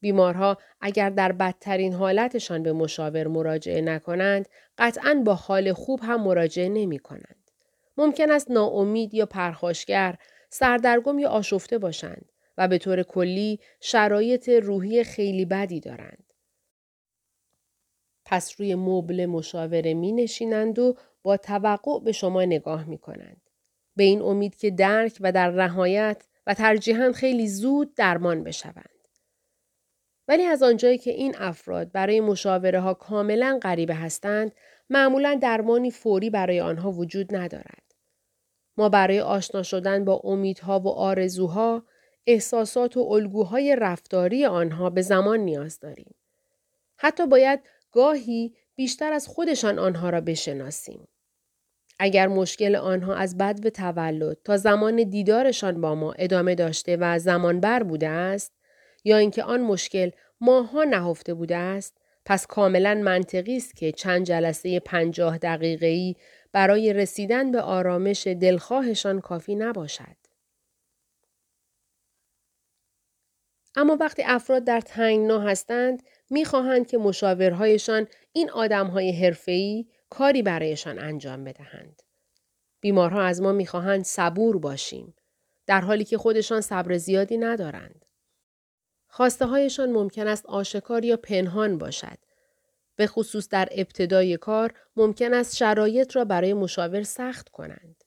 [0.00, 4.48] بیمارها اگر در بدترین حالتشان به مشاور مراجعه نکنند
[4.78, 7.50] قطعا با حال خوب هم مراجعه نمی کنند.
[7.96, 10.14] ممکن است ناامید یا پرخاشگر
[10.50, 16.27] سردرگم یا آشفته باشند و به طور کلی شرایط روحی خیلی بدی دارند.
[18.30, 23.40] پس روی مبل مشاوره می نشینند و با توقع به شما نگاه می کنند.
[23.96, 29.08] به این امید که درک و در نهایت و ترجیحاً خیلی زود درمان بشوند.
[30.28, 34.52] ولی از آنجایی که این افراد برای مشاوره ها کاملا غریبه هستند،
[34.90, 37.82] معمولا درمانی فوری برای آنها وجود ندارد.
[38.76, 41.82] ما برای آشنا شدن با امیدها و آرزوها،
[42.26, 46.14] احساسات و الگوهای رفتاری آنها به زمان نیاز داریم.
[46.96, 47.60] حتی باید
[47.92, 51.08] گاهی بیشتر از خودشان آنها را بشناسیم.
[51.98, 57.18] اگر مشکل آنها از بد و تولد تا زمان دیدارشان با ما ادامه داشته و
[57.18, 58.52] زمان بر بوده است
[59.04, 60.10] یا اینکه آن مشکل
[60.40, 66.16] ماها نهفته بوده است پس کاملا منطقی است که چند جلسه پنجاه دقیقه‌ای
[66.52, 70.27] برای رسیدن به آرامش دلخواهشان کافی نباشد.
[73.78, 81.44] اما وقتی افراد در تنگنا هستند می‌خواهند که مشاورهایشان این آدمهای حرفه‌ای کاری برایشان انجام
[81.44, 82.02] بدهند.
[82.80, 85.14] بیمارها از ما می‌خواهند صبور باشیم
[85.66, 88.04] در حالی که خودشان صبر زیادی ندارند.
[89.08, 92.18] خواسته هایشان ممکن است آشکار یا پنهان باشد.
[92.96, 97.97] به خصوص در ابتدای کار ممکن است شرایط را برای مشاور سخت کنند.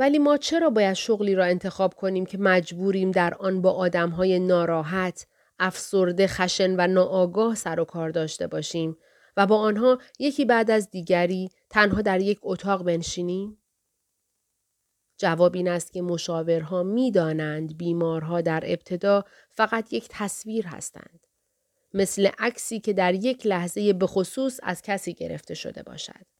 [0.00, 5.26] ولی ما چرا باید شغلی را انتخاب کنیم که مجبوریم در آن با های ناراحت،
[5.58, 8.96] افسرده، خشن و ناآگاه سر و کار داشته باشیم
[9.36, 13.58] و با آنها یکی بعد از دیگری تنها در یک اتاق بنشینیم؟
[15.18, 21.26] جواب این است که مشاورها می دانند بیمارها در ابتدا فقط یک تصویر هستند.
[21.94, 26.39] مثل عکسی که در یک لحظه به خصوص از کسی گرفته شده باشد.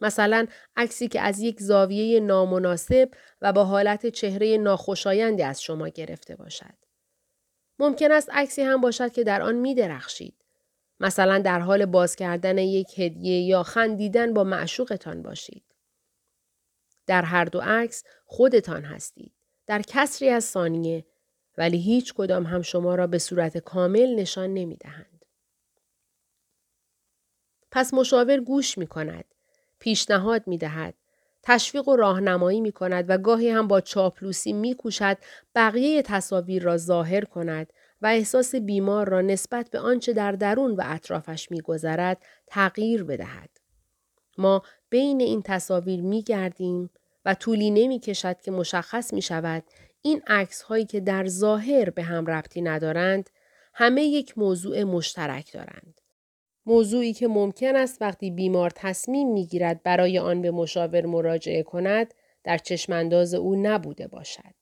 [0.00, 0.46] مثلا
[0.76, 3.10] عکسی که از یک زاویه نامناسب
[3.42, 6.74] و با حالت چهره ناخوشایندی از شما گرفته باشد.
[7.78, 10.34] ممکن است عکسی هم باشد که در آن می درخشید.
[11.00, 15.64] مثلا در حال باز کردن یک هدیه یا خندیدن با معشوقتان باشید.
[17.06, 19.32] در هر دو عکس خودتان هستید.
[19.66, 21.06] در کسری از ثانیه
[21.58, 25.24] ولی هیچ کدام هم شما را به صورت کامل نشان نمی دهند.
[27.70, 29.24] پس مشاور گوش می کند.
[29.80, 30.94] پیشنهاد می دهد.
[31.42, 35.18] تشویق و راهنمایی می کند و گاهی هم با چاپلوسی می کوشد
[35.54, 37.72] بقیه تصاویر را ظاهر کند
[38.02, 43.50] و احساس بیمار را نسبت به آنچه در درون و اطرافش می گذرد تغییر بدهد.
[44.38, 46.90] ما بین این تصاویر می گردیم
[47.24, 49.62] و طولی نمی کشد که مشخص می شود
[50.02, 53.30] این عکس هایی که در ظاهر به هم ربطی ندارند
[53.74, 55.99] همه یک موضوع مشترک دارند.
[56.66, 62.58] موضوعی که ممکن است وقتی بیمار تصمیم می‌گیرد برای آن به مشاور مراجعه کند در
[62.58, 64.59] چشمانداز او نبوده باشد.